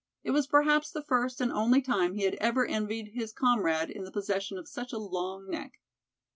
[0.23, 4.03] It was perhaps the first and only time he had ever envied his comrade in
[4.03, 5.79] the possession of such a long neck.